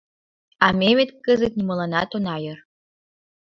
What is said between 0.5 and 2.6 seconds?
А ме вет кызыт нимоланат она ӧр.